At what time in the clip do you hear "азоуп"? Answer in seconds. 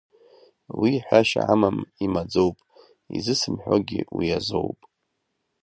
4.37-4.79